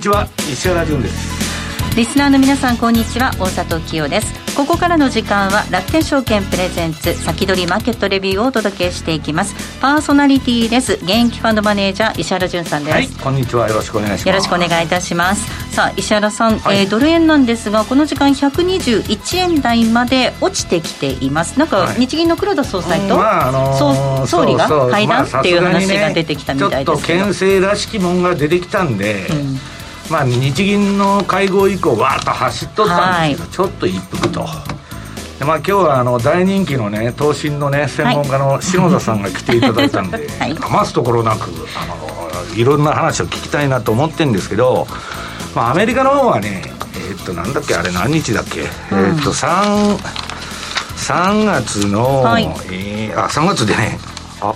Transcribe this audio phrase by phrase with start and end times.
[0.00, 1.94] にちは石原潤です。
[1.94, 4.32] リスナーの皆さんこんにちは大里清です。
[4.56, 9.78] ここからの時間は楽天証券プレゼンツ先取りマーケットレビューをお届けしていきます。
[9.78, 13.68] パーソナリティです現役ファンドマネージャー石原潤さんです、はい、こんにちは。
[13.68, 14.28] よろしくお願いします。
[14.28, 15.74] よろしくお願いいたします。
[15.74, 21.58] さあ石原さん、はい、えー、ドル円なんですがこの時間121円台まで落ちてきています。
[21.58, 25.24] なんか日銀の黒田総裁と、はいまああのー、総理が会談？
[25.26, 29.79] っていう話が出てきたみたいですけど、ね、ちょっと牽制らしきもんが出てきたんで、うん
[30.10, 34.46] まあ、日銀の会合以降わーっと走っとったんですけど、はい、ちょっと一服と。
[35.38, 44.86] でまあ、今日はあの大人気のね投信のね専門家の篠田さんが来ていただいたんで、 はい、余すところなくあのいろんな話を聞きたいなと思ってるんですけど、
[45.54, 46.62] まあ、アメリカの方はね
[46.94, 49.96] えー、っとなんだっけあれ何日だっけ、うん、えー、っと 3,
[50.96, 53.98] 3月の、はい、えー、あ3月でね。
[54.42, 54.52] あ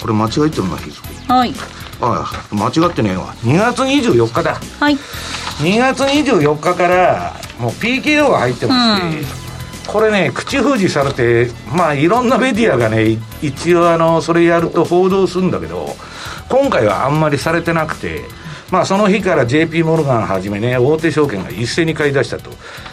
[0.00, 1.08] これ間違えてるな日付。
[1.26, 1.54] はい
[2.00, 3.34] あ間違ってねえわ。
[3.42, 4.54] 2月24日だ。
[4.54, 4.94] はい。
[4.94, 15.88] 2月24日からもう PKO が入ってまして、うん、これね口封じされてまあいろんなメディアがね一応あのそれやると報道するんだけど
[16.48, 18.22] 今回はあんまりされてなくて
[18.70, 22.50] まあ、その日から JP モルガンはじめね、大手証券が一斉に買い出したと。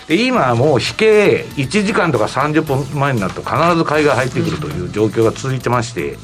[0.07, 6.17] で、今もう引け1時間とか30分前になると必ず買いが入ってくるという状況が続いてまして、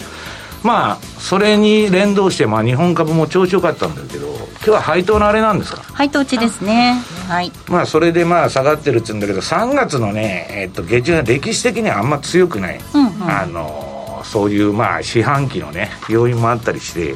[0.63, 5.81] まあ、それに連動して、まあ、日本株も調子よかったんだけど、今日は配当のあれなんですか？
[5.91, 7.01] 配当値ですね。
[7.27, 7.51] はい。
[7.67, 12.79] まあ、それでまあ、下がってるっつうんだけど、3月のね、えっと、下旬は歴史的にはあんま強くない。
[12.93, 17.15] うんうん、あの、そういうまあ、四半期のね、要因もあったりして、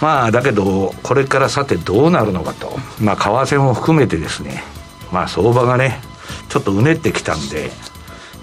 [0.00, 2.78] まあ、だけど、これからさてどうなるのかと。
[3.00, 4.62] まあ、為替も含めてですね、
[5.10, 6.00] まあ、相場がね、
[6.48, 7.72] ちょっとうねってきたんで、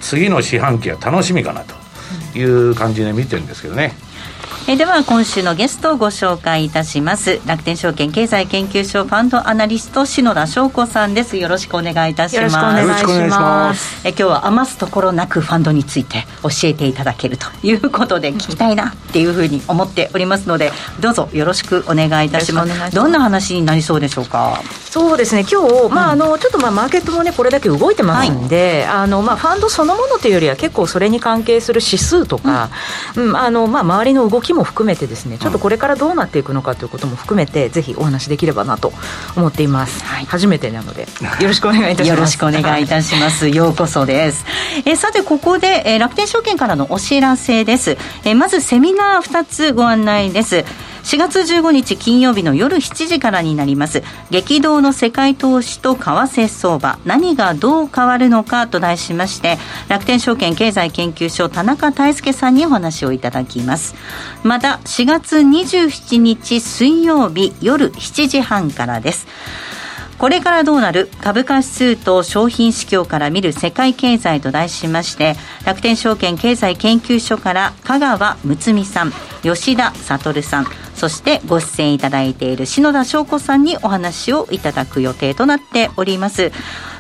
[0.02, 3.94] 次の四半期は楽しみかなという感じで見てるんですけどね。
[4.68, 7.40] えでは今週のゲストをご紹介いたします。
[7.46, 11.38] 楽天証券経済研究所ファンドアナリスト篠田翔子さんです。
[11.38, 12.56] よろしくお願いいたします。
[12.82, 14.08] よろしくお願いします。
[14.08, 22.96] え今日は余すところなくファンドについて教えていただけるということで聞きたいなっていうふうに思っておりますのでどうぞよろしくお願いいたします。
[22.96, 24.62] どんな話になりそうでしょうか？
[24.90, 32.70] そうですね今日、まああのちょっとまあマーケットもねこれだけ動いてますんで、はい、あのまあファンドそのものというよりは結構それに関係する指数とか、
[33.16, 38.92] うん、うん、あのまあ周りの動きも含めてですねちょっとこれからどうなっていくのかということも含めて、ぜひお話できればなと
[39.36, 41.02] 思っています、はい、初めてなので
[41.42, 42.10] よろしくお願いいたします。
[42.10, 44.46] よろしくお願いいたします、ようこそです。
[44.86, 47.92] えさてここで、えー、楽天証券からのお知らせです、
[48.24, 50.66] えー、まずセミナー2つご案内です。
[51.04, 54.04] 4月15日金曜日の夜7時からになります。
[54.30, 57.00] 激動の世界投資と為替相場。
[57.06, 59.58] 何がどう変わるのかと題しまして
[59.88, 63.96] 楽天証券経済研究所田中泰介さんにお話をいただきます
[64.44, 69.28] また4月27日水曜日夜7時半からです。
[70.18, 71.10] これからどうなる？
[71.22, 79.14] 株価指数と商品市況から見る世界経済と題しまして楽天証券経済研究所から香川睦美さん
[79.44, 86.52] 吉田悟さんそしてご出演いただいている篠田翔子さんにお話をいただく予定となっております。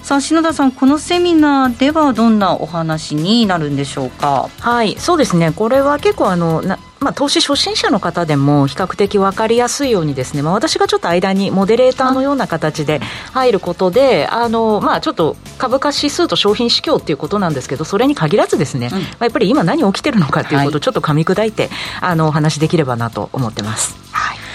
[0.01, 4.49] さあ篠田さんこのセミナーではどんなお話になるんでしょうか？
[4.61, 5.51] はいそうですね。
[5.51, 12.99] これは結構あのなまあ、投資初心者の方でも比較的分かりやすいようにですね、まあ、私がちょっと間にモデレーターのような形で
[13.31, 23.97] 入ることであの、まあ、ちょっと株価指数と商品市況っていうことなんですけどそれに限らずですね、うん、まあ、やっぱり今何起きてるのかっていうことをちょっと噛み砕いて、はい、あのお話できればなと思ってます。
[24.11, 24.48] はい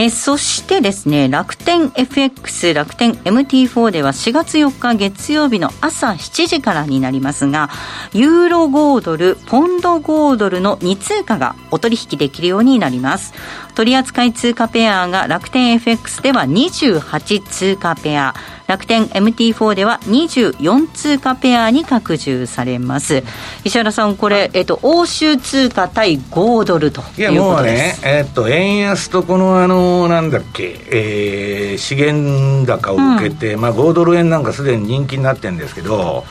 [0.00, 7.68] えそしてですね、楽天 FX、楽天 MT4 では4月4日月曜日の朝7時からになりますが、
[8.12, 13.34] ユーロ5ドル、ポンド5ドルの2通貨がお取引できるようになります。
[13.74, 18.36] 取扱通貨ペアが楽天 FX では28通貨ペア、
[18.68, 23.24] 楽天 MT4 では24通貨ペアに拡充されます。
[23.64, 27.20] 石原さんこれ、えっと、欧州通貨対5ドルということです。
[27.22, 36.24] いやもうね、えっと、円安とこのあのなんだっけ、えー、資源高を受けて、うん、まあ、5ドル円なんかすでに人気になってるんですけど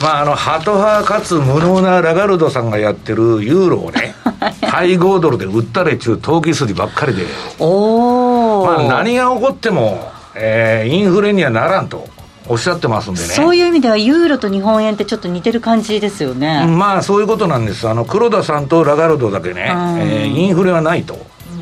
[0.00, 4.14] まあ、あのハト派かつ無能なラガルドさんがやってるユーロをね
[4.62, 7.26] 対5ドルで売ったれちゅう投機筋ばっかりで。
[7.58, 12.08] お、まあ、何が起こってもえー、インフレにはならんと
[12.48, 13.26] おっしゃってますんでね。
[13.28, 16.66] そういう意味ではユーロと日本円ってちょっと似てる感じですよね。
[16.66, 17.88] まあそういうことなんです。
[17.88, 21.18] あの黒田さんとラガルドだけね、えー、インフレはないと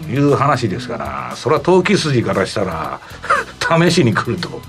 [0.08, 3.00] いう話ですから、それは投機筋からしたら
[3.60, 4.62] 試しに来ると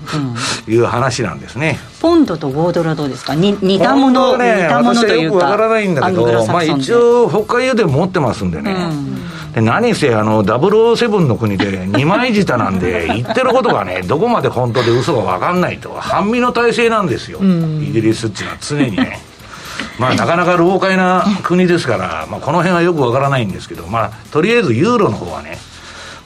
[0.68, 3.34] いう話なんですね、うん、ポンドと5ドルはどうですか？
[3.34, 9.22] 似たもの、ね、似たものというか私はよくわからないんだけど、まあ、一応北海油で持ってますんでね、うん、
[9.54, 19.20] で何せあの007の国で二枚舌なんで 言ってることがねどこまで本当で嘘か分かんないと半身の体制なんですよ、うん、イギリスっていうのは常にね。
[19.98, 25.58] まあ、なかなか老快な国ですから、まあ、この辺はよくわからないんですけど、まあ、とりあえずユーロの方はね、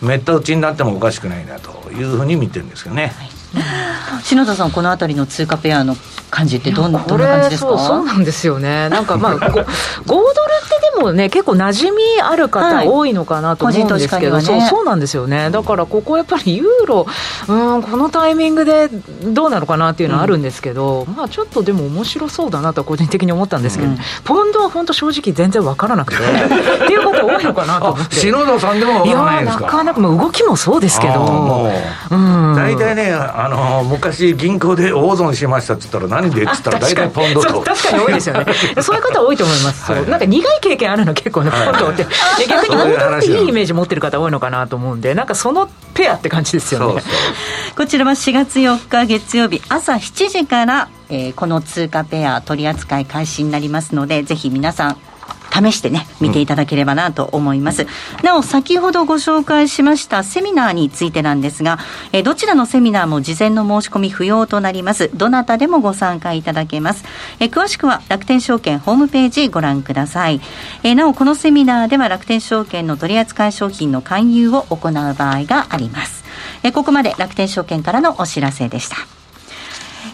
[0.00, 3.12] めった打ちになってもおかしくないなというふうに見てるんですけどね。
[3.18, 3.43] はい
[4.24, 5.96] 篠田さん、このあたりの通貨ペアの
[6.30, 7.68] 感じってどんなどんな感じですか？
[7.68, 17.06] そうそうなんですよね、なんかまあ、 5, 5ドルってでもね、結構馴染みある方多いのかなと思うんですけど、はいね、そうそうなんですよね、だからここやっぱりユーロ、
[17.48, 18.88] うん、このタイミングで
[19.22, 28.16] どうなのかなっていうのはあるんですけど、うん、まあちょっとでも面白そうだなと個人的に思ったんですけど、うん、ポンドは本当、正直、全然分からなくて、 っていう方多いのかなと思って。
[28.16, 29.64] 篠田さんでも分からないですか？
[29.64, 31.70] いやなかなか動きもそうですけど、
[32.10, 33.12] 大体、ね、
[33.44, 37.60] あの昔、銀行で大損しましたって言ったら、何でって言ったら、大体ポンドと。
[37.60, 38.46] 確かに多いですよね。
[38.80, 39.92] そういう方多いと思います。
[39.92, 42.06] はい、なんか苦い経験あるの結構ね、ポンドって。
[42.48, 46.86] 逆にポンドっていいイメージ持ってる方多いのかなと思うんで、なんかそのペアって感じですよね。
[46.86, 47.10] そうそう
[47.76, 54.96] こちらは4月4日月曜日朝7時から、えー、この通貨ペア取り扱い開始になりますので、ぜひ皆さん
[55.54, 57.86] 試してね、見ていただければなと思います。
[58.22, 61.78] なお、先ほどご紹介しましたセミナーについてなんですが、
[62.12, 65.10] えどちらのセミナーも事前の申し込み不要となります。
[65.14, 67.04] どなたでもご参加いただけます。
[67.38, 70.40] え詳しくは楽天証券ホームページご覧ください。
[70.82, 76.24] えなお、このセミナーでは楽天証券の取扱い商品の勧誘を行う場合があります。
[76.62, 79.13] えここまで楽天証券からのお知らせでした。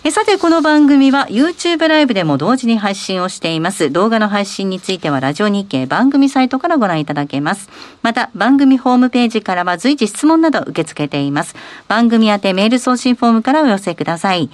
[0.03, 3.91] えさて、この番組は YouTube ライブでも同時に配信をしています。
[3.91, 7.69] 動画の配信についてはラジオ日経番組サイトからご覧いただけます。
[8.01, 11.55] また、番組ホームページからは随時質問など受け付けています。
[11.87, 14.49] 番組宛てメール送信フォームからお寄せください。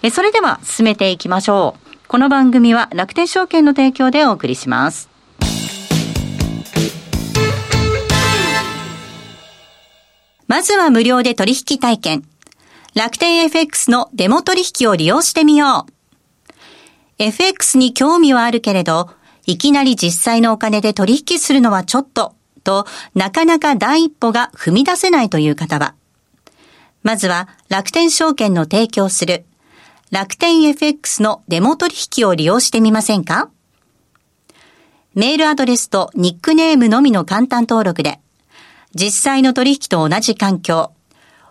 [0.00, 1.98] えそれでは進めていきましょう。
[2.08, 5.10] この番組は楽天証券の提供でお送りします。
[10.46, 12.27] まずは無料で取引体験。
[12.98, 16.52] 楽天 FX のデモ取引を利用してみよう。
[17.18, 19.10] FX に興味はあるけれど、
[19.46, 22.34] いきなり実際のお金で取引するのはちょっと、
[22.64, 25.94] と、なかなか第一歩が踏み出せないという方は、
[27.04, 29.46] まずは楽天証券の提供する
[30.10, 33.48] 楽天 FX のデモ取引を利用してみませんか？
[35.14, 38.18] メールアドレスとニックネームのみの簡単登録で、
[38.92, 40.90] 実際の取引と同じ環境、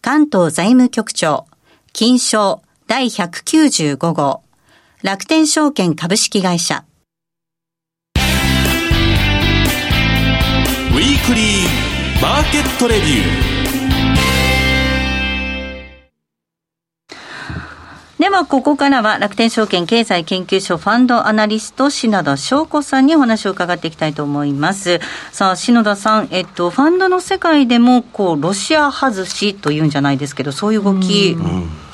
[0.00, 1.46] 関東財務局長、
[1.92, 4.42] 金賞第195号、
[5.02, 6.84] 楽天証券株式会社。
[8.16, 13.57] ウィークリーマーケットレビュー。
[18.28, 25.00] では、ここからは楽天証券経済研究所ファンドアナリスト、篠田翔子さんにお話を伺っていきたいと思います。
[25.32, 31.38] さあ、篠田さん、えっと、ファンドの世界でも、こう、ロシア外しというんじゃないですけど、そういう動き、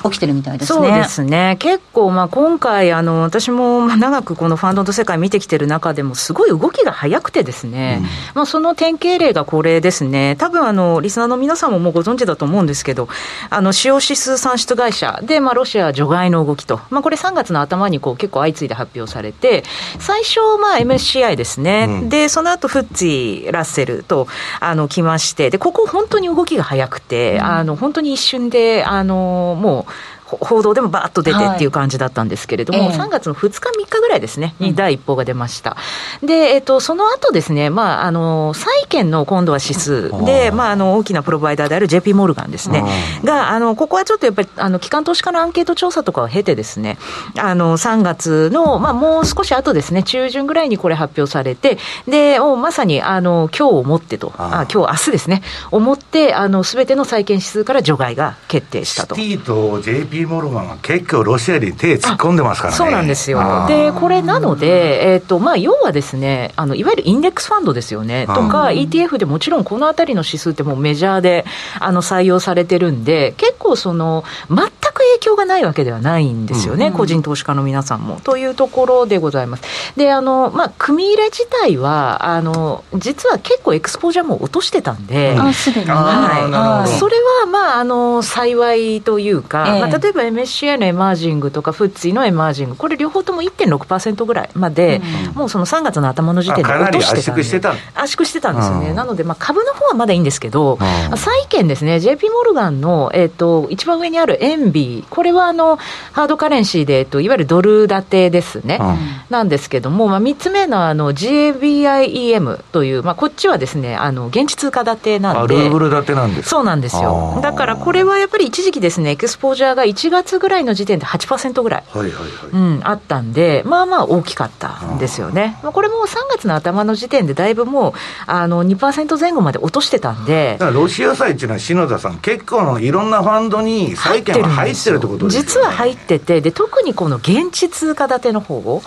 [0.09, 0.87] 起きてるみたいですね。
[0.87, 1.57] そうですね。
[1.59, 10.35] 結構、まあ、今回、あの、私も長くこのファンドの世界見てきてる中でも、すごい動きが早くてですね、うん、まあ、その典型例がこれですね。
[10.37, 13.07] 多分、あの、リスナーの皆さんももうご存知だと思うんですけど、
[13.49, 19.63] あの、使用指数算出会社で、まあ、ロシア除外の動きと、まあ、これ3月の頭にこう結構相次いで発表されて、
[19.99, 21.87] 最初、まあ、MSCI ですね。
[21.89, 24.27] うん、で、その後、フッツィ、ラッセルと、
[24.59, 29.91] あの、来まして、で、ここ本当に動きが早くて、うん、あの、本当に一瞬で、あの、もう、
[30.25, 32.97] 報道でもばーっと出てっていう感じだったんですけれども、はいえ。
[32.97, 35.77] ー、3月の2日、3日ぐらいですね、に第一報が出ました。
[36.23, 42.83] で、えっ、と、その後ですね、まあ、あの、債券の今度は指数で、まあ、あの、大きなプロバイダーである JP モルガンですね、
[43.23, 46.97] が、あの、ここはちょっとやっぱり、あの、機関投資家のアンケート調査とかを経てですね、
[47.37, 51.77] あの、3月の、まあ、もう少し後ですね、中旬ぐらいにこれ発表されて、
[52.07, 55.41] で、まさに、あの、今日をもってと、あ今日、明日ですね、
[55.71, 59.15] をもって、あの、すべての債券指数から除外が決定したと。
[59.15, 62.77] シティと JP モルガンは結構ロシアに手突っ込んでますからね。
[62.77, 63.65] そうなんですよ。
[63.67, 71.45] で、これなので、えっ、ー、と、まあ、要はですね、あの、いわゆるインデックスファンドですよね、とか、ETF でもちろんこのあたりの指数ってもうメジャーで、
[71.79, 78.19] あの、採用されてるんで、結構その、全く影響がないわけではないんですよね、うん、個人投資家の皆さんも。
[78.21, 79.63] というところでございます。
[79.97, 85.87] で、あの、まあ、組入れ自体は、あの、実は結構エクスポージャーも落としてたんで、あ、すでに。
[85.87, 86.89] はい。
[86.99, 97.41] それは、まあ、あの、幸いというか、えー、まあ、例えば MSCI のエマージングとか、フッツィのエマージング、これ両方とも1.6%ぐらいまで、うん、もうその3月の頭の時点で落としてたんで。
[97.41, 98.93] 圧縮してた圧縮してたんですよね。
[98.93, 100.77] なので、まあ、株の方はまだいいんですけど、
[101.15, 105.77] 債券ですね、JP モルガンの、えっ、ー、と、一番上にあるエンビー、これはあの、
[106.11, 108.97] ハードカレンシーで、えっと、いわゆるドル建てですね、うん、
[109.29, 117.39] なんですけども、まあ、3つ目のあの GABIEM という、まあ、こっちはですね、あの現地通貨建てなんで、ルーブル建てなんですそうなんですよ。
[117.41, 122.29] だからこれはやっぱり一時期ですね、エクスポージャーが1月ぐらいの時点で8%ぐらい、はいはいはい。
[122.51, 125.57] うん、あったんで、まあまあ大きかったんですよね。
[125.63, 127.93] まあ、これも3月の頭の時点でだいぶもう
[128.27, 130.57] あの2%前後まで落としてたんで。
[130.73, 138.81] ロシア債っていうのは篠田さん、結構のいろんなファンドに債券が入ってるってことです実は入っててで、特にこの現地通貨建ての方こ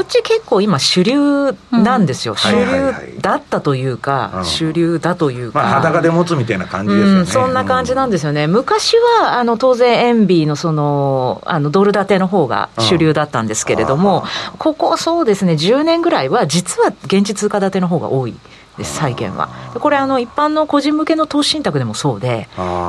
[0.00, 14.24] っち結構今、主流なんですよ、うん、主流だったというか、主流だというか、まあ、裸で持つみたいな感じですよね、うん、そんな感じなんですよね、昔はあの当然、エーのそのあのドル建ての方が主流だったんですけれども、
[14.58, 18.34] ここ、そうですね、10年ぐらいは、実は現地通貨建ての方が多い。
[18.80, 19.48] です債券は。
[19.78, 22.48] これあの一般の個人向けの投資信託でもそうで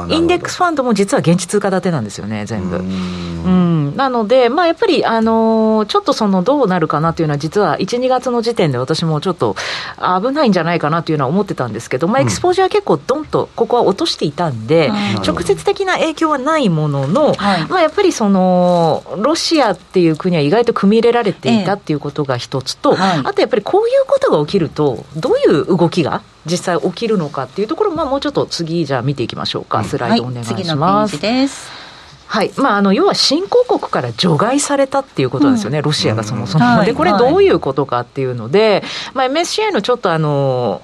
[0.10, 2.78] インデックスファンドも実は現地通貨建てなんですよね全部。
[2.78, 3.96] うん。
[3.96, 9.56] なのでまあやっぱりあのちょっとそのどうなるかなというのは実は12月の時点で私もちょっと
[9.98, 14.92] 危ないんじゃないかなというのは思ってたんですけど、まあ、エクスポージャー結構どんとここは落としていたんで、
[15.26, 17.36] 直接的な影響はないものの、
[17.70, 30.54] まあやっぱりそのロシアっていう国は意外と組み入れられていたっていうことが一つと、あとやっぱりこういうことが起きるとどういう動きが実際起きるのかっていうところまあ、もうちょっと次じゃあ見ていきましょうか、スライドお願いします。
[30.54, 31.82] はい、次のページです。
[32.32, 32.52] はい。
[32.56, 36.80] まあ、あの要は新興国から除外されたっていうことですよね、うん、ロシアがそもそも。
[36.80, 38.84] うん、で、これ、どういうことかっていうので、
[39.14, 40.82] まあ、MSCI のちょっとあの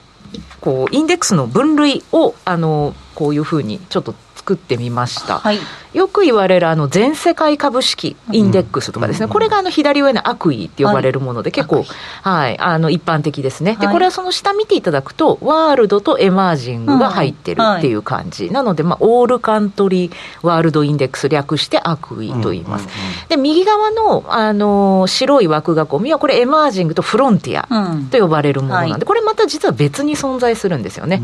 [0.59, 5.39] こうインデックスの分類をあのこういうふうにちょっと作ってみました。
[5.39, 5.59] はい、
[5.97, 11.85] よく言われるあの全世界株式インデックスとかですね、うん、これがあの左上の ACWI って呼ばれるもので、結構、
[12.21, 13.77] はい、あの一般的ですね。
[13.81, 18.51] で、これはその下見ていただくと、ワールドとエマージングが入ってるっていう感じ。
[18.51, 20.11] なので、まあ、オールカントリー
[20.43, 22.87] ワールドインデックス略して ACWI と言います。
[23.29, 27.67] で、右側の、あの、白い枠囲みは、これエマージングとフロンティア
[28.11, 31.23] と呼ばれるものなんで、これまた実は別に存在するんですよね。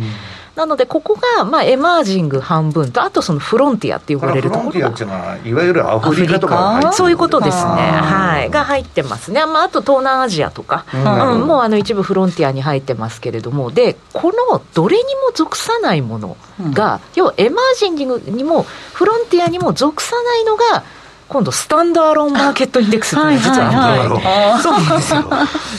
[0.55, 16.37] なので、ここが、まあ、エマージング半分と、あとそのフロンティアって呼ばれるとンっていうのは、いわゆるアフリカとかそういうことですね、はい、が入ってますね、まあ、あと東南アジアとか、うん、うん、もうあの一部フロンティアに入ってますけれども、で、このどれにも属さないもの
[16.71, 20.83] が、うん、要はエマージングにも、フロンティアにも属さないのが、
[21.33, 25.21] 今度スタンダーロンマーケットインデックスっていうのが実はあって、そうなんですよ。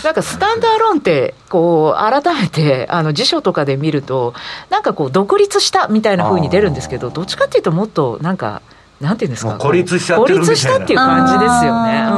[0.02, 4.34] なんかスタンダーロンってこう改めてあの辞書とかで見ると
[4.68, 8.62] なんかこう独立したみたいなふうに出るんですけど、どっちかっていうともっとなんか
[9.00, 11.92] なんていうんですか孤立した孤立したっていう感じですよね。
[12.00, 12.14] う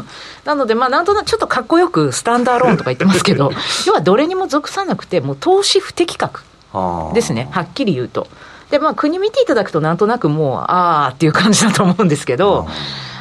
[0.00, 0.06] ん。
[0.44, 3.52] なので、まあ、なんとなくちょっとかっこよくスタンダーローンとか言ってますけど、
[3.86, 6.42] 要はどれにも属さなくて、もう投資不適格
[7.14, 8.26] ですね、はっきり言うと。
[8.72, 12.66] で、まあ、国見ていただくと、なんとなくもう、ああっていう感じだと思うんですけど、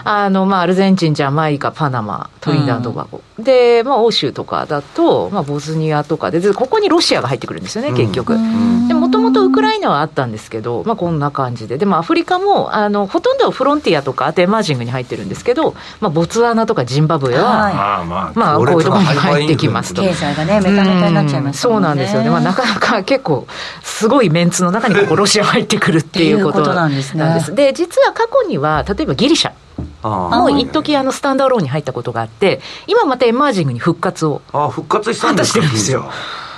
[0.03, 8.37] あの、まあ、アルゼンチン、ジャマイカ、パナマ、トリニダードバゴ、うん、で、まあ、欧州とかだと、まあ、ボスニアとかで、ここにロシアが入ってくるんですよね、結局。
[8.87, 11.77] で、もともとウクライナはあったんですけど、まあ、こんな感じで。
[11.77, 20.01] でも、アフリカも、あの、ほとんどフロンティアとか、あとエマージングに入ってるんですけど、まあ、ボツワナとかジンバブエは、はい、まあ、まあ、こういうところに入ってきますと。
[20.01, 20.75] 経済がね、に
[21.13, 22.29] なっちゃいます、ね、そうなんですよね。
[22.29, 23.47] まあ、なかなか結構、
[23.81, 27.43] すごいメンツの中にここロシア入ってくるっていうことなんですね。
[27.53, 29.51] で、実は過去には、例えばギリシャ。
[30.03, 34.41] もう一時あのスタンダーローンに入ったことがあって、今またエマージングに復活を。
[34.51, 36.09] あ復活したんですんですよ。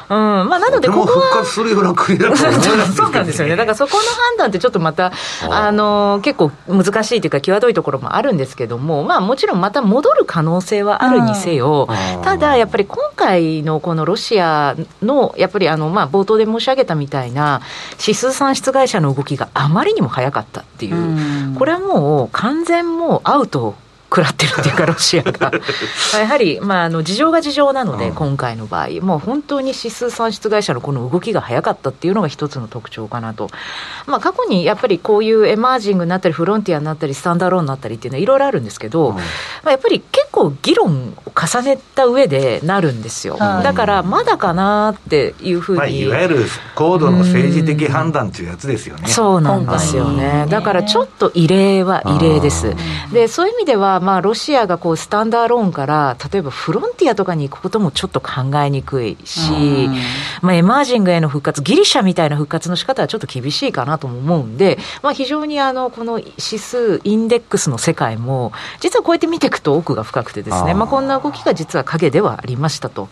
[0.10, 0.50] うん。
[0.50, 2.38] まあ、なのでここは復活するような国だと思
[2.94, 3.56] そうなんですよね。
[3.56, 5.12] だからそこの判断ってちょっとまた
[5.50, 11.88] あの結構難しいというか際どいところもあるんですけどもまあもちろんまた戻る可能性はあるにせよ。
[12.24, 17.62] ただやっぱり今回のこのロシアのやっぱりあのまあ冒頭で申し上げたみたいな
[18.00, 21.56] 指数算出会社の動きがあまりにも早かったっていう。
[21.58, 23.76] これはもう完全もうアウト
[24.14, 25.52] 食らってるっていうか、ロシアが。
[26.20, 33.50] やはり、まあ、あの事情が事情なので、今回の場合、もう本当に指数算出会社のこの動きが早かったっていうのが一つの特徴かなと。
[34.06, 39.20] まあ、過去にやっぱりこういうエマージングになったり、フロンティアになったり、スタンダーローンになったりっていうのはいろいろあるんですけど、ま
[39.66, 43.38] あ、やっぱり結構議論を重ねた上でなるんですよ。
[43.38, 45.78] だから、まだかなっていうふうに。
[45.78, 46.46] まあ、いわゆる
[46.76, 49.08] 高度の政治的判断っていうやつですよね。
[49.08, 50.46] そうなんですよね。
[50.50, 52.74] だからちょっと異例は異例です。
[53.12, 59.90] で、そういう意味では、まあ、ロシアがこうスタンダーローンから例えばフロンティアとかに行くこともちょっと考えにくいし、
[60.42, 73.10] まあ、エマージングへの復活ギリシャみたいな復活の仕方はちょっと厳しいかなとも思うんで、まあ、非常にあのこの指数インデックスの世界も実はこうやって見ていくと奥が深くてですねまあ、こんな動きが実は影ではありましたと。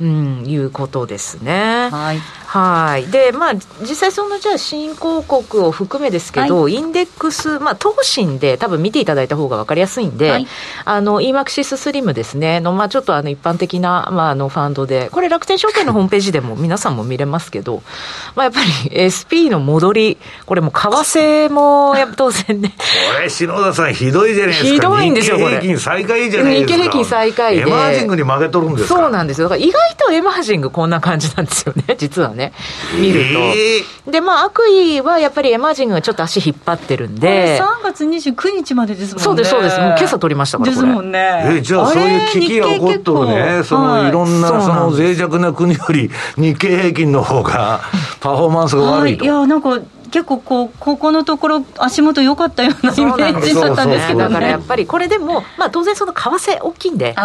[0.00, 1.88] うん、いうことですね。
[1.90, 2.18] はい。
[2.52, 3.06] はい。
[3.06, 10.46] で、まあ、実際その、じゃあ、新興国を含めですけど、はい、インデックス、まあ、投信で多分見ていただいた方が分かりやすいんで、はい、
[10.84, 17.82] あの、EMAXIS スリムですね、の、まあ、ちょっとあの、一般的な、まあ、あの、ファンドで、これ楽天証券のホームページでも皆さんも見れますけど、
[18.36, 22.74] まあ、やっぱり SP の戻り、これも為替も、やっぱ当然ね。
[22.76, 24.68] これ、篠田さん、ひどいじゃないですか。
[24.68, 25.60] ひどいんですよ、これ。
[25.60, 26.72] 日経平均最下位じゃないですか。
[26.72, 27.62] 日経平均最下位で。
[27.62, 29.48] エマージングに負けとるんですそうなんですよ。
[29.48, 32.52] だから意外とエマージングこんな感じなんですよね、 実はね。
[32.98, 33.40] 見ると。
[33.40, 37.60] えー、で、まあ、悪意はやっぱりエマージングがちょっと足引っ張ってるんで。
[37.60, 39.24] 3月29日までですもんね。
[39.24, 39.78] そうです、そうです。
[39.78, 41.44] もう今朝取りましたから、ですもんね。
[41.58, 47.80] えじゃあそういう危機が起こっとるね、そのいろんなその脆弱な国より日経平均の方が
[48.20, 49.24] パフォーマンスが悪いと。
[49.24, 49.78] いや、なんか、
[50.12, 57.16] 結構こう、ここのところ、足元良かったようなイメージだったんですけど、ね、だからやっぱりこれでも、まあ、当然、その為替大きいんで、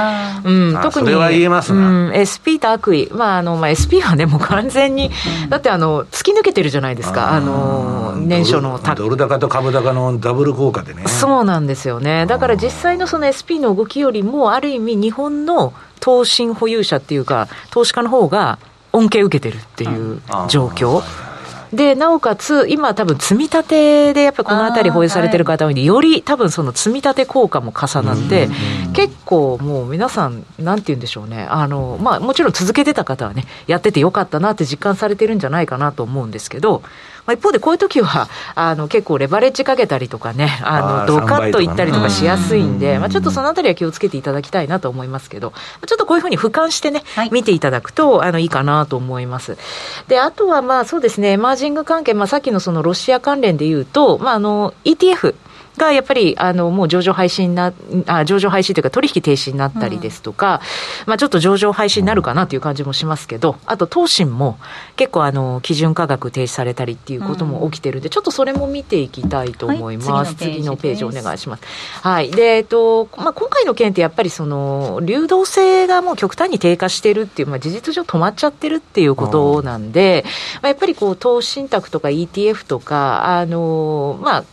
[0.46, 5.12] うん、特に、それは言えますうん、SP と悪意、まああのまあ、SP はね、もう完全に、
[5.44, 11.03] うん、だってあの突き抜けてるじゃないですか、あの年初のドル高と株高のダブル効果でね。
[11.07, 18.59] そうなんですよね、だから実際のその SP の動きよりも、ある意味、日本の投信保有者っていうか、投資家の方が
[18.94, 21.03] 恩恵受けてるっていう状況。
[21.74, 28.50] でなおかつ、今、多分積み立てでやっぱりこの辺り保有されてる方多いんで、より多分その積み立て効果も重なって、
[28.94, 36.84] 結構もう皆さん、なんて言うんでしょうね、あのまあ、もちろん続けてた方はね、やっててよかったなって実感されてるんじゃないかなと思うんですけど、
[37.27, 45.51] まあ、一方でこういう時はあの結構レバレッジかけたりとかね、あのドカッといったりとかしやすいんで、まあ、ちょっとそのあたりは気をつけていただきたいなと思いますけど、
[45.85, 49.57] ちょっとこういうふうに俯瞰してね、はい、見ていただくとあのいいかなと思います。
[50.07, 55.35] で、あとはまあそうですね、エマージング関係、まあ、さっきのそのロシア関連でいうと、まあ、あの ETF、
[55.77, 57.74] がやっぱりあのもう上場廃止にな
[58.07, 60.61] あ上場廃止というか取引停止になったりですとか、
[61.05, 64.57] うん、まあ、ちょっと上場廃止になるかなという感じもしますけど、あと投信も
[64.96, 70.11] 結構あの基準価格停止されたりっていうことも起きてるんで、うん、ちょっとそれも見ていきたいと思います。
[70.11, 71.63] はい、次のページお願いします。
[72.01, 72.31] はい。
[72.31, 80.24] で、えっと、まあ、今回の件ってやっぱりその流動性がもう極端に低下してるっていう、まあ、事実上止まっちゃってるっていうことなんで、
[80.61, 84.46] まあ、やっぱりこう投資信託とか ETF とか、あの、まあ、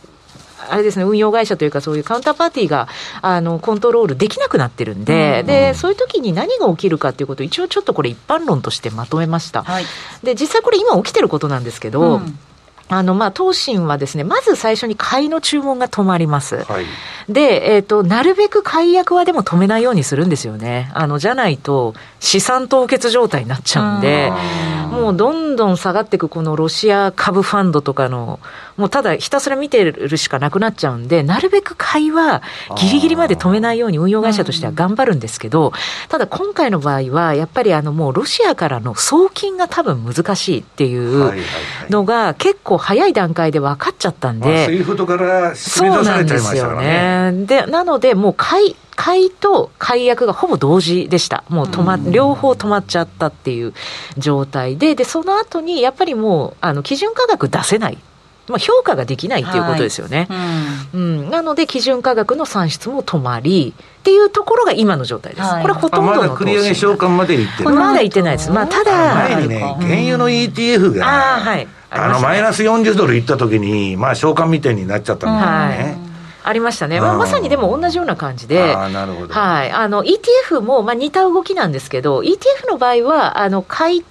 [0.69, 2.87] あれですね、運用会社というか、そういうカウンターパーティーが
[3.21, 9.63] あのコントロールできなくなってるんで、うん、でそういう時に何が起きるかということを、一応ちょっとこれ、一般論としてまとめました。
[9.63, 9.85] はい、
[10.23, 12.39] で実際これ、今起きてることなんですけど、うん
[12.87, 16.63] あの、まあ、東進はですね、まず最初に買いの注文が止まります。
[16.63, 16.85] はい、
[17.27, 20.91] で、えっ、ー、と、なるべく解約はでも止めないようにするんですよね。
[20.93, 24.31] あの、じゃないと、資産凍結状態になっちゃうんで、
[24.91, 28.39] もうどんどん下がっていくこのロシア株ファンドとかの、
[28.77, 32.41] もうただひたすら見てるしかなくなっちゃうんで、なるべく買いは
[32.77, 35.71] ギリギリまで止めないように運用会社としては頑張るんですけど、
[36.09, 41.33] ただ今回の場合は、やっぱりあのもうロシアからの送金が多分難しいっていう
[41.89, 47.31] のが結構早い段階で分かっちゃったんで、スイフトからそうなんですよね。
[47.45, 51.43] で、なのでもう買い、買いと解約がほぼ同時でした。
[51.49, 53.73] もう止ま、両方止まっちゃったっていう
[54.17, 57.97] 状態で、で、その後にやっぱりもう、あの、基準価格出せない。
[58.47, 60.35] まあ、評価ができないっていうことですよね、は
[60.93, 60.97] い。
[60.97, 71.67] うん、うん、なので基準価格の算出も止まりっていうところが今の状態です、はい、これほとんどのまだ繰り上げ償還までいってるまだいってないです、まあ、ただ前にね原油の ETF が、あはい。
[71.89, 76.05] あのマイナス40ドルいった時にまあ償還みたいになっちゃったんだよね、はい。
[76.43, 79.33] ありましたね、まあ、まさにでも同じような感じで、あなるほど。
[79.33, 84.05] はい、あの ETF もまあ似た動きなんですけど、ETF の場合は、あの買い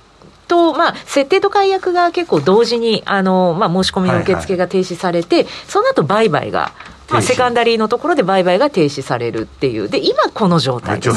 [0.55, 6.73] と、まあ、設定と解約が結構同時に、あの、まあ、申し込みの受付が停止されて、はいはい、その後売買が、
[7.11, 11.17] まあ、セカンダリーのところで売買が停止されるっていう、で今この状態です。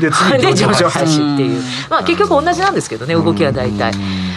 [0.00, 0.08] で
[0.54, 3.92] 上場廃止っていう、まあ、結局同じなんですけどね、動きは大体。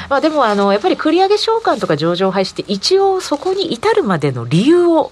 [0.09, 5.11] まあ、でもあの、やっぱり繰り上げ償還とか上場廃止って、一応そこに至るまでの理由を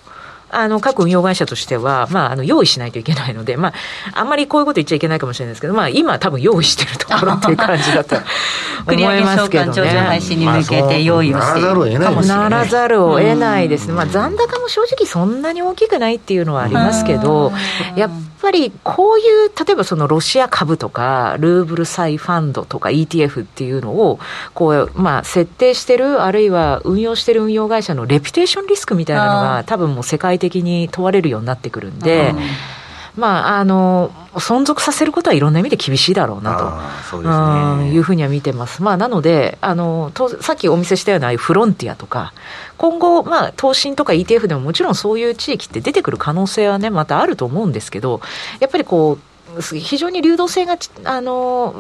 [0.52, 3.74] あの各運用会社としては、まあ、あの用意しないといけないので、まあ、
[4.20, 8.16] あんまりこういうこと言っちゃいけないかもしれないですけど、まあ、今、多分用意してるところっていう感じだと
[8.88, 9.74] 思いますけどね。
[9.74, 12.50] 上場配信に向けて用意をしているかもしれない。
[12.50, 17.52] ならざるを得ないですね、まあ、残高も正直そんなに大きくないっていうのはありますけど、
[17.96, 24.19] やっぱりこういう、例えばそのロシア株とか、ルーブル債ファンドとか ETF っていうのを、
[24.54, 32.34] こう、まあ、設定してる、あるいは運用してる運用会社のレピュテーションリスクみたいなのが、多分もう世界的に問われるようになってくるんで、
[33.19, 36.71] まあ、あの、存続させることはいろんな意味で厳しいだろうなと、
[37.10, 38.82] そうですね、いうふうには見てます。
[38.82, 42.34] まあ、なので、あの、さっきお見せしたようなフロンティアとか、
[42.77, 48.21] 今後、まあ、投信とか ETF でももちろんそういう地域って出てくる可能性はね、またあると思うんですけど、
[48.60, 49.29] やっぱりこう、
[49.62, 51.74] 非常に流動性があの、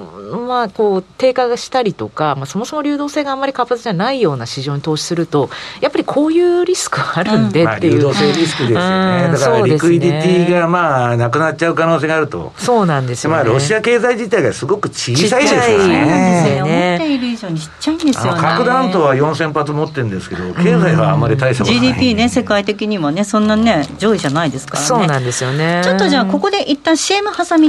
[0.47, 5.49] まあ、こう低下したりとか、まあ、そもそも流動性があんまり活発じゃないような市場に投資すると、
[5.81, 8.03] やっぱりこういうリスクがあるんでっていう、うん。
[8.03, 16.59] まあ、流動性リスクですよね、うん、だからリクイディティがまあなくなっちゃう可能性があると、そうなんですよ、ね、まあ、ロシア経済自体がすごく小さいですからね。
[16.61, 18.41] 思っている以上にちっちゃいんですよね。
[18.41, 24.87] 核弾頭は4000発持ってるんですけど、経済はあんまり大したことない、うん、GDP ね、世界的にもね、そんなね、上位じゃないですからね。
[24.87, 25.81] そうなんですよね。
[25.83, 27.68] ちょっとじゃあ、ここで一旦 CM 挟み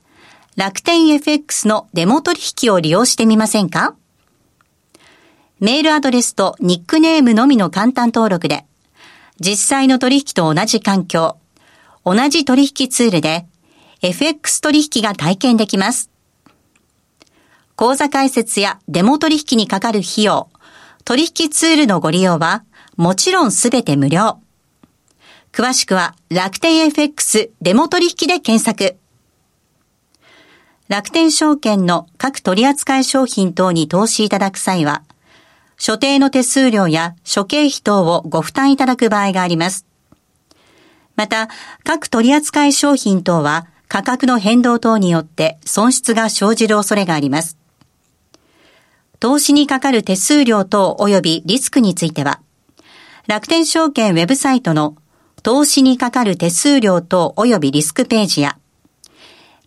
[0.57, 3.95] 楽天 FX のデモ取引を利用してみませんか？
[5.61, 8.65] メールアドレスとニックネームのみの簡単登録で、
[9.39, 11.37] 実際の取引と同じ環境、
[12.03, 13.45] 同じ取引ツールで、
[14.01, 16.09] FX 取引が体験できます。
[17.77, 20.49] 口座開設やデモ取引にかかる費用、
[21.05, 22.65] 取引ツールのご利用は、
[22.97, 24.41] もちろんすべて無料。
[25.53, 28.97] 詳しくは楽天 FX デモ取引で検索。
[30.91, 35.03] 楽天証券の各取扱商品等に投資いただく際は、
[35.77, 39.85] 所定の手数料や諸経費等をご負担いただく場合があります。
[41.15, 41.47] また、
[41.85, 47.57] 各取扱商品等は価格の変動等によって損失が生じる恐れがあります。
[49.21, 52.41] 投資にかかる手数料等及びリスクについては、
[53.27, 54.97] 楽天証券ウェブサイトの
[55.41, 58.57] 投資にかかる手数料等及びリスクページや、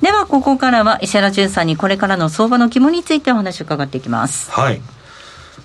[0.00, 4.50] ではここからは石原潤さんにこれからの相場の肝についてお話を伺っていきます。
[4.50, 4.80] はい。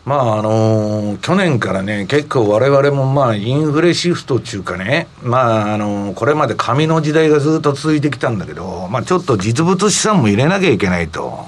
[0.05, 11.45] まああのー、去年からね、結構われわれもまあインフレシフトっていうかね、まああのー、これまで紙の時代がずっと続いてきたんだけど、まあちょっと実物資産も入れなきゃいけないと。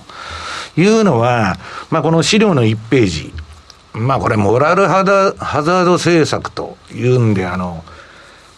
[0.75, 1.57] いうのは、
[1.89, 3.33] まあこの資料の1ページ、
[3.93, 7.83] まあこれモラルハザード政策というんで、あの、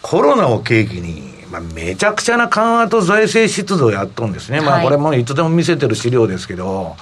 [0.01, 6.95] コロナを契機にまあ、めちゃくちゃな緩和と財政出動をやっとんですね、まあ、これもいつでも見せてる資料ですけど、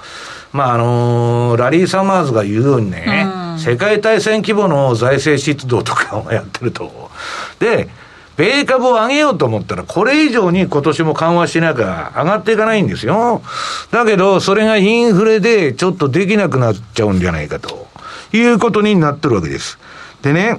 [0.52, 7.10] まああのー、ラリー・サマーズが言うようにね、うん、世界大戦規模の財政出動とかをやってると。
[7.58, 7.88] で、
[8.36, 13.42] 米株を上げようと思ったら、これ以上に今年も緩和しなきゃ上がっていかないんですよ。
[13.90, 17.86] だけど、それがインフレでちょっとできなくなっちゃうんじゃないかと
[18.32, 19.78] いうことになってるわけです。
[20.24, 20.58] でね、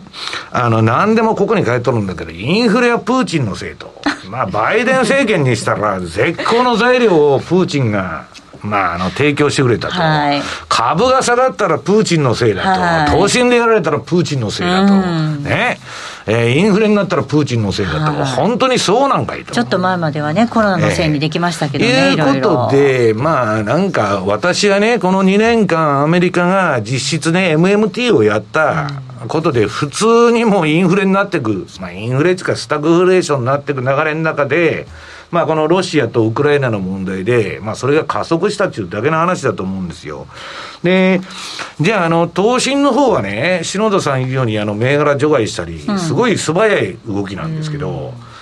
[0.51, 3.91] あの、何でもここに書いとるんだけど、インフレはプーチンのせいと。
[4.30, 8.25] まあ、バイデン政権にしたら、絶好の材料をプーチンが、
[8.62, 9.93] まあ、あの、提供してくれたと。
[9.95, 12.69] はい、株が下がったらプーチンのせいだと。
[12.82, 14.93] はい、投資でやられたらプーチンのせいだと。
[14.93, 15.80] ね。
[16.28, 19.54] えー、インフレになったらプーチンのせいだと、はい、本当にそうなんかいと。
[19.54, 28.89] ちょっと前まではね、コロナのせいにできましたけどね、えー、いうことで、まあ、なんか、私はね、この2年間、アメリカが実質ね、MMT をやった、
[29.25, 34.88] ことで、普通にもうインフレになっていく、まあ、インフレっていうか、スタグフレーションになっていく流れの中で、
[35.31, 40.27] まあ、このロシアとウクライナの問題で、まあ、それが加速したっていうだけの話だと思うんですよ。
[40.83, 41.19] で、
[41.79, 48.35] じゃあ、あの、投信の方はね、篠田さん言うように、あの、銘柄除外したり、すごい素早い動きなんですけど、うん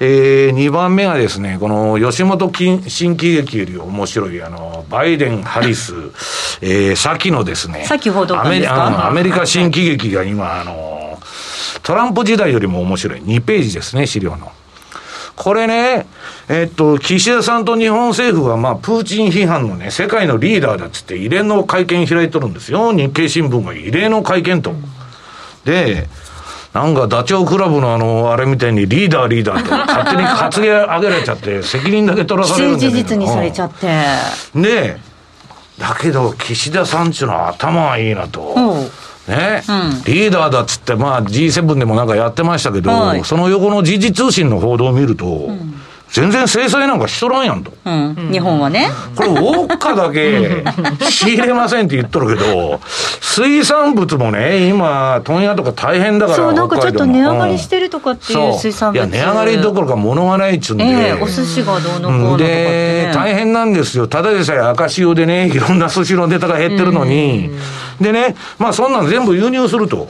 [0.00, 2.50] えー、2番目がですね、この吉本
[2.88, 5.94] 新喜劇より面白い、あの、バイデン・ハリス、
[6.60, 11.18] えー、先のですね、先ほどアメリアメリカ新喜劇が今、あの、
[11.82, 13.20] トランプ時代よりも面白い。
[13.20, 14.52] 2ページですね、資料の。
[15.36, 16.06] これね、
[16.48, 22.92] えっと、岸田さんと日本政府は、まあ、プーチン批判のね、世界のリーダーだっつって異例の会見開いとるんですよ。
[22.92, 24.74] 日経新聞が異例の会見と。
[25.64, 26.08] で、
[26.74, 33.86] なんかダチョウ倶楽部のあの、あれみたいにリーダーリーダーと勝手に 発言上げられちゃって、責任だけ取らされるんで、ね、事実にされちゃって。
[34.56, 34.98] で、
[35.78, 38.56] だけど、岸田さんちゅうのは頭はいいなと。
[39.28, 45.80] ね、うん、リーダーだっつって、まあ、G7 でもなんかやってましたけど、はい、その横の時事通信の報道を見ると、うん
[46.14, 47.72] 全然制裁なんかしとらんやんと。
[47.84, 48.88] うん、日本はね。
[49.16, 50.62] これ、ウォッカだけ
[51.10, 52.80] 仕入れませんって言っとるけど、
[53.20, 56.38] 水産物もね、今、問屋とか大変だから。
[56.38, 58.96] そう、なんかちょっと値上がりしてるとかっていう水産物。
[58.96, 60.84] いや、値上がりどころか物がないっちゅうんで。
[60.84, 62.50] えー、お寿司がどうのこうのとかって、ね、
[63.06, 64.06] で、大変なんですよ。
[64.06, 67.50] ただでさえ赤潮でね、いろんな寿司のネタが減ってるのに。
[68.00, 70.08] でね、まあそんなん全部輸入すると。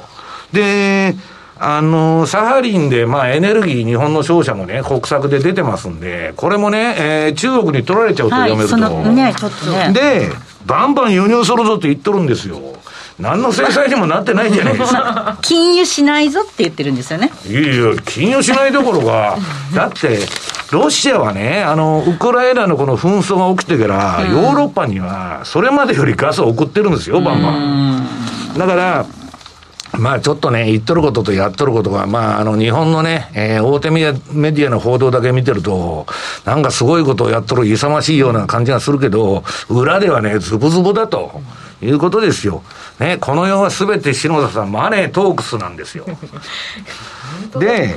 [0.52, 1.16] で、
[1.58, 8.74] あの、サハリンで、まあ、エネルギー、日本の商社もね、国策で出てますんで、これもね、えー、中国に取られちゃうと読めると。
[8.74, 9.92] はい、ね、ちょっとね。
[9.92, 10.30] で、
[10.66, 12.58] バンバン輸入するぞって言っとるんですよ。
[13.20, 15.38] 何の制裁にもなってないじゃないですか。
[15.42, 17.30] 禁輸しないぞって言ってるんですよね。
[17.48, 19.38] いやいや、禁輸しないどころか、
[19.72, 20.18] だって、
[20.72, 28.08] ロシアはね、あの、ウクライナのこの紛争が起きてから、ヨーロッパには、それまでよりガスを送ってるんですよ、バンバン。
[28.58, 29.06] だから、
[29.98, 36.06] まあちょっとね、言っとることとやっとることが、まああの日本のね、えー、大手メディアの報道だけ見てると、
[36.44, 41.40] なんかすごいことをやっとる勇ましいような感じがするけど、裏ではね、ズブズブだと。
[41.82, 42.62] いうことですよ。
[42.98, 46.06] ね、この世はすべて篠田さん、マネートークスなんですよ。
[47.58, 47.96] で、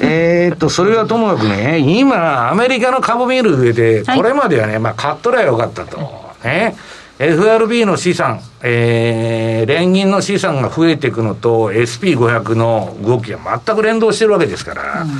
[0.00, 5.98] えー、っと、それはともかくね、今、アメリカの株見る上で、これまではね、まあ、買っとりゃよかったと。
[6.44, 6.76] ね。
[7.22, 15.10] FRB の資産、えー、連銀の資産が増えていくのと SP500 の動きが全く連動してるわけですから、うん、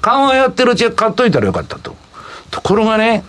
[0.00, 1.94] 緩和やってるうちは買っといたらよかったと。
[2.50, 3.24] ところがね、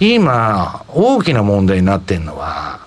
[0.00, 2.80] 今、大きな問題になってんのは、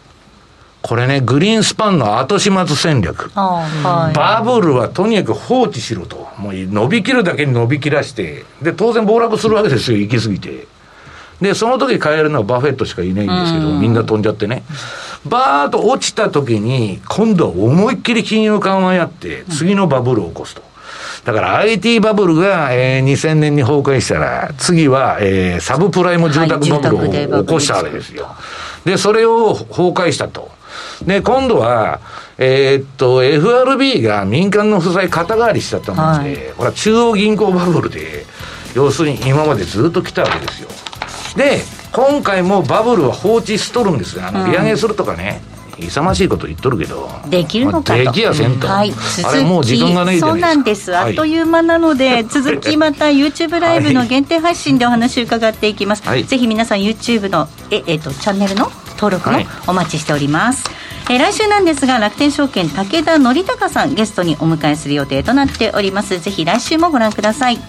[0.83, 3.31] これね、グリーンスパンの後始末戦略。
[3.33, 6.29] はい、バブルはとにかく放置しろと。
[6.37, 10.67] もう伸びきるだけに伸びきらして、で、当然暴落するわけですよ、行き過ぎて。
[11.41, 14.63] で、その時買えるのはバフェットしかいないんですけど、みんな飛んじゃってね。
[15.25, 20.61] バーッと落ちた時に、今度は思いっきり金融緩和やって、次のバブルを起こすと。
[21.25, 26.97] だから IT バブルが、えー、2000年に崩壊したら、次は、えー、サブプライム住宅バブル
[27.39, 28.27] を起こしたわけですよ。
[28.85, 30.51] で、それを崩壊したと。
[31.03, 31.99] で、今度は、
[32.37, 38.25] えー、っと、FRB が民間の負債肩代わりしちゃったもんで、はい、これは中央銀行バブルで、
[38.75, 40.69] 要するに今までずっと来たわけですよ。
[41.35, 44.25] で、今回もバブルは放置しとるんですよ。
[44.25, 45.41] あの、利上げするとかね。
[45.77, 48.93] 勇ましいこと言っとるけどできるのかと、できやせんと、はい、
[49.25, 50.95] あれもう時間がないそうなんです。
[50.95, 60.63] あっという間なので、続きまた YouTube ライブの限定配信でお話を伺っていきます、はい、ぜひ皆さん YouTube のえ、えっと、チャンネルの登録もお待ちしております、
[61.09, 66.19] えー、来週なんですが楽天証券武田則孝さんゲストにお迎えする予定となっております。
[66.19, 67.59] ぜひ来週もご覧ください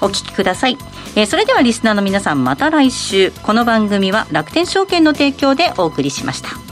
[0.00, 0.78] お聞きください、
[1.14, 3.30] えー、それではリスナーの皆さんまた来週。
[3.30, 6.65] この番組は楽天証券の提供でお送りしました。